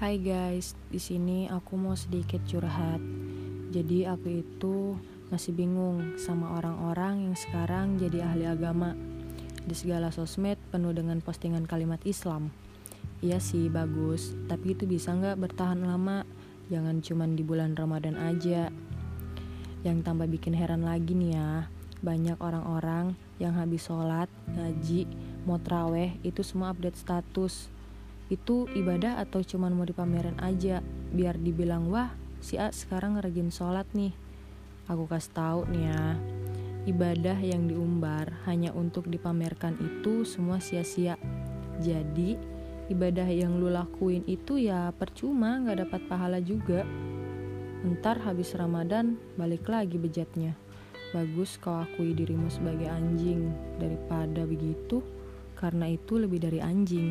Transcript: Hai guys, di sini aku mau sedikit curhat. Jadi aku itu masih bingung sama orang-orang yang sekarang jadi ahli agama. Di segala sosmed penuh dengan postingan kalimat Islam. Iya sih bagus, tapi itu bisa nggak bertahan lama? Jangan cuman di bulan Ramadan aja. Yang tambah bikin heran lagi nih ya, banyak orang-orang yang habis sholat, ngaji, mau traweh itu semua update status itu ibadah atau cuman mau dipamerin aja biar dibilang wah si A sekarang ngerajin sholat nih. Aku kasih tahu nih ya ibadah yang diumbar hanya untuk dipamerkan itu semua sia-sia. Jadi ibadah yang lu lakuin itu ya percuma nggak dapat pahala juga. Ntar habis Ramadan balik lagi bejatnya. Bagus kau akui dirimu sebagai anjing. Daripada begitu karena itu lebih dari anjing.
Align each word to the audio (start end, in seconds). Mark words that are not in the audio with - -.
Hai 0.00 0.16
guys, 0.16 0.72
di 0.88 0.96
sini 0.96 1.44
aku 1.44 1.76
mau 1.76 1.92
sedikit 1.92 2.40
curhat. 2.48 3.04
Jadi 3.68 4.08
aku 4.08 4.40
itu 4.40 4.96
masih 5.28 5.52
bingung 5.52 6.16
sama 6.16 6.56
orang-orang 6.56 7.28
yang 7.28 7.36
sekarang 7.36 8.00
jadi 8.00 8.24
ahli 8.24 8.48
agama. 8.48 8.96
Di 9.60 9.76
segala 9.76 10.08
sosmed 10.08 10.56
penuh 10.72 10.96
dengan 10.96 11.20
postingan 11.20 11.68
kalimat 11.68 12.00
Islam. 12.08 12.48
Iya 13.20 13.44
sih 13.44 13.68
bagus, 13.68 14.32
tapi 14.48 14.72
itu 14.72 14.88
bisa 14.88 15.12
nggak 15.12 15.36
bertahan 15.36 15.84
lama? 15.84 16.24
Jangan 16.72 17.04
cuman 17.04 17.36
di 17.36 17.44
bulan 17.44 17.76
Ramadan 17.76 18.16
aja. 18.16 18.72
Yang 19.84 19.98
tambah 20.00 20.32
bikin 20.32 20.56
heran 20.56 20.80
lagi 20.80 21.12
nih 21.12 21.36
ya, 21.36 21.68
banyak 22.00 22.40
orang-orang 22.40 23.12
yang 23.36 23.52
habis 23.52 23.84
sholat, 23.84 24.32
ngaji, 24.48 25.04
mau 25.44 25.60
traweh 25.60 26.16
itu 26.24 26.40
semua 26.40 26.72
update 26.72 26.96
status 26.96 27.68
itu 28.30 28.70
ibadah 28.72 29.18
atau 29.18 29.42
cuman 29.42 29.74
mau 29.74 29.84
dipamerin 29.84 30.38
aja 30.38 30.80
biar 31.10 31.36
dibilang 31.36 31.90
wah 31.90 32.14
si 32.38 32.56
A 32.56 32.70
sekarang 32.70 33.18
ngerajin 33.18 33.50
sholat 33.50 33.84
nih. 33.92 34.14
Aku 34.86 35.10
kasih 35.10 35.34
tahu 35.34 35.60
nih 35.70 35.84
ya 35.90 36.02
ibadah 36.88 37.36
yang 37.36 37.68
diumbar 37.68 38.32
hanya 38.48 38.72
untuk 38.72 39.10
dipamerkan 39.10 39.76
itu 39.76 40.24
semua 40.24 40.62
sia-sia. 40.62 41.20
Jadi 41.82 42.38
ibadah 42.88 43.28
yang 43.28 43.60
lu 43.60 43.68
lakuin 43.68 44.24
itu 44.24 44.56
ya 44.56 44.90
percuma 44.94 45.60
nggak 45.60 45.86
dapat 45.88 46.00
pahala 46.08 46.38
juga. 46.40 46.86
Ntar 47.80 48.20
habis 48.24 48.52
Ramadan 48.56 49.16
balik 49.36 49.68
lagi 49.68 49.96
bejatnya. 49.96 50.56
Bagus 51.10 51.58
kau 51.58 51.82
akui 51.82 52.14
dirimu 52.14 52.46
sebagai 52.52 52.86
anjing. 52.86 53.50
Daripada 53.80 54.46
begitu 54.46 55.02
karena 55.58 55.90
itu 55.90 56.20
lebih 56.20 56.38
dari 56.38 56.60
anjing. 56.62 57.08